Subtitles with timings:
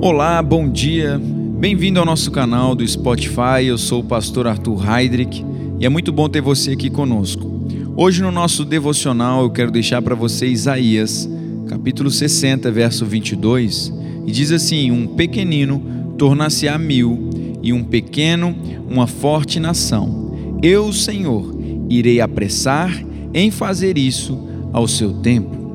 [0.00, 1.18] Olá, bom dia.
[1.18, 3.64] Bem-vindo ao nosso canal do Spotify.
[3.64, 5.44] Eu sou o pastor Arthur Heidrich
[5.80, 7.66] e é muito bom ter você aqui conosco.
[7.96, 11.28] Hoje no nosso devocional eu quero deixar para você Isaías,
[11.66, 13.92] capítulo 60, verso 22,
[14.26, 17.30] e diz assim: Um pequenino tornar-se-á mil,
[17.62, 18.54] e um pequeno
[18.88, 20.58] uma forte nação.
[20.62, 21.56] Eu, Senhor,
[21.88, 23.02] irei apressar
[23.32, 24.38] em fazer isso
[24.72, 25.65] ao seu tempo.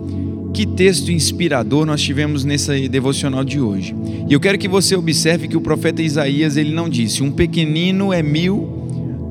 [0.54, 3.96] Que texto inspirador nós tivemos nessa devocional de hoje.
[4.30, 8.12] E eu quero que você observe que o profeta Isaías ele não disse: um pequenino
[8.12, 8.80] é mil.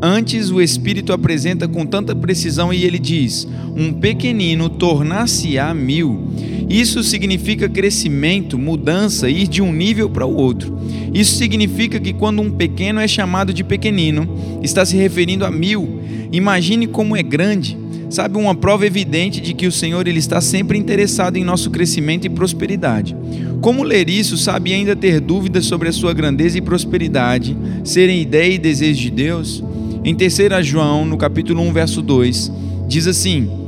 [0.03, 3.47] Antes o Espírito apresenta com tanta precisão e ele diz:
[3.77, 6.29] um pequenino tornar-se-á mil.
[6.71, 10.79] Isso significa crescimento, mudança, ir de um nível para o outro.
[11.13, 16.01] Isso significa que quando um pequeno é chamado de pequenino, está se referindo a mil.
[16.31, 17.77] Imagine como é grande.
[18.09, 22.27] Sabe, uma prova evidente de que o Senhor ele está sempre interessado em nosso crescimento
[22.27, 23.17] e prosperidade.
[23.61, 28.55] Como ler isso, sabe, ainda ter dúvidas sobre a sua grandeza e prosperidade, serem ideia
[28.55, 29.63] e desejo de Deus?
[30.05, 32.53] Em 3 João, no capítulo 1, verso 2,
[32.89, 33.60] diz assim: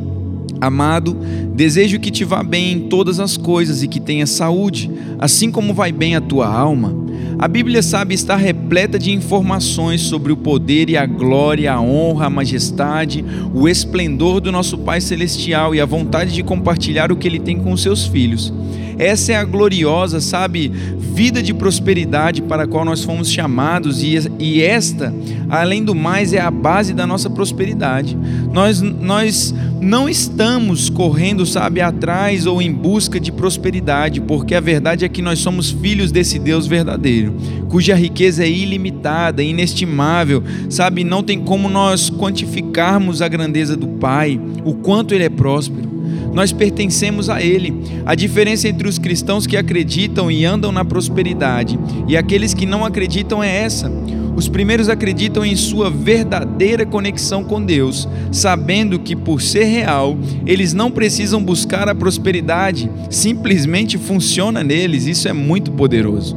[0.62, 1.16] Amado,
[1.56, 5.74] desejo que te vá bem em todas as coisas e que tenha saúde, assim como
[5.74, 6.94] vai bem a tua alma.
[7.36, 12.26] A Bíblia sabe estar repleta de informações sobre o poder e a glória, a honra,
[12.26, 17.26] a majestade, o esplendor do nosso Pai Celestial e a vontade de compartilhar o que
[17.26, 18.54] Ele tem com os seus filhos.
[18.96, 20.70] Essa é a gloriosa, sabe,
[21.12, 25.12] vida de prosperidade para a qual nós fomos chamados, e, esta,
[25.48, 28.16] além do mais, é a base da nossa prosperidade.
[28.52, 35.04] Nós, nós não estamos correndo, sabe, atrás ou em busca de prosperidade, porque a verdade
[35.04, 37.34] é que nós somos filhos desse Deus verdadeiro,
[37.68, 44.40] cuja riqueza é ilimitada, inestimável, sabe, não tem como nós quantificarmos a grandeza do Pai,
[44.64, 45.91] o quanto Ele é próspero
[46.32, 47.74] nós pertencemos a Ele.
[48.06, 52.84] A diferença entre os cristãos que acreditam e andam na prosperidade e aqueles que não
[52.84, 53.90] acreditam é essa.
[54.34, 60.16] Os primeiros acreditam em sua verdadeira conexão com Deus, sabendo que, por ser real,
[60.46, 65.06] eles não precisam buscar a prosperidade, simplesmente funciona neles.
[65.06, 66.36] Isso é muito poderoso.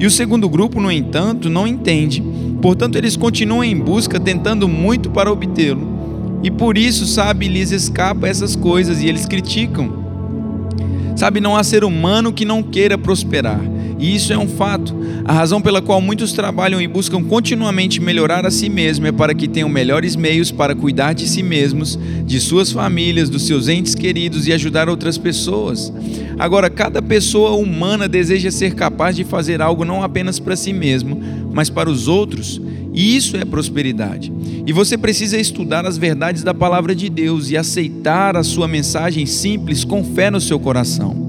[0.00, 2.22] E o segundo grupo, no entanto, não entende.
[2.62, 5.93] Portanto, eles continuam em busca, tentando muito para obtê-lo.
[6.44, 10.04] E por isso, sabe, lhes escapa essas coisas e eles criticam.
[11.16, 13.60] Sabe, não há ser humano que não queira prosperar.
[13.98, 14.94] E isso é um fato.
[15.24, 19.32] A razão pela qual muitos trabalham e buscam continuamente melhorar a si mesmo é para
[19.32, 23.94] que tenham melhores meios para cuidar de si mesmos, de suas famílias, dos seus entes
[23.94, 25.90] queridos e ajudar outras pessoas.
[26.38, 31.18] Agora, cada pessoa humana deseja ser capaz de fazer algo não apenas para si mesmo,
[31.54, 32.60] mas para os outros.
[32.94, 34.32] E isso é prosperidade.
[34.64, 39.26] E você precisa estudar as verdades da palavra de Deus e aceitar a sua mensagem
[39.26, 41.24] simples com fé no seu coração.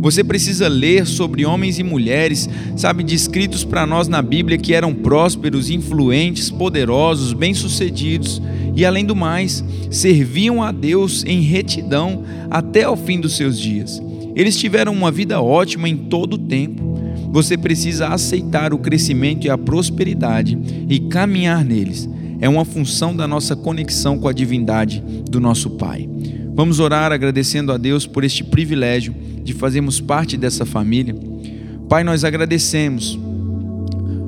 [0.00, 4.94] Você precisa ler sobre homens e mulheres, sabe, descritos para nós na Bíblia que eram
[4.94, 8.40] prósperos, influentes, poderosos, bem-sucedidos
[8.76, 14.00] e, além do mais, serviam a Deus em retidão até o fim dos seus dias.
[14.36, 16.87] Eles tiveram uma vida ótima em todo o tempo.
[17.30, 20.58] Você precisa aceitar o crescimento e a prosperidade
[20.88, 22.08] e caminhar neles.
[22.40, 26.08] É uma função da nossa conexão com a divindade do nosso Pai.
[26.54, 31.14] Vamos orar agradecendo a Deus por este privilégio de fazermos parte dessa família.
[31.88, 33.18] Pai, nós agradecemos.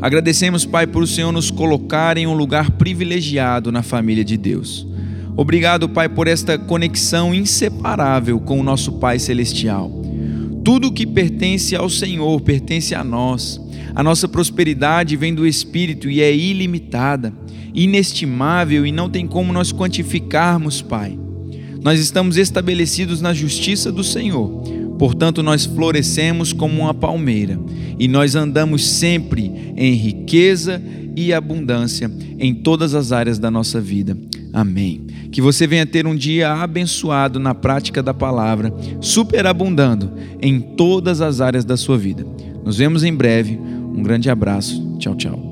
[0.00, 4.86] Agradecemos, Pai, por o Senhor nos colocar em um lugar privilegiado na família de Deus.
[5.36, 9.99] Obrigado, Pai, por esta conexão inseparável com o nosso Pai Celestial.
[10.64, 13.60] Tudo que pertence ao Senhor pertence a nós.
[13.94, 17.32] A nossa prosperidade vem do Espírito e é ilimitada,
[17.74, 21.18] inestimável e não tem como nós quantificarmos, Pai.
[21.82, 24.62] Nós estamos estabelecidos na justiça do Senhor,
[24.98, 27.58] portanto, nós florescemos como uma palmeira
[27.98, 30.80] e nós andamos sempre em riqueza
[31.16, 34.16] e abundância em todas as áreas da nossa vida.
[34.52, 35.06] Amém.
[35.30, 41.40] Que você venha ter um dia abençoado na prática da palavra, superabundando em todas as
[41.40, 42.26] áreas da sua vida.
[42.64, 43.56] Nos vemos em breve.
[43.56, 44.96] Um grande abraço.
[44.98, 45.49] Tchau, tchau.